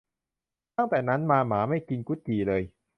[0.77, 2.61] ตั้งแต่นั้นมาหมาไม่กินกุดจี่เลย